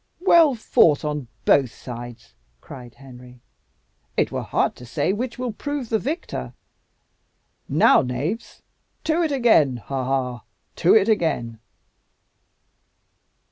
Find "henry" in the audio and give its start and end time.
2.95-3.43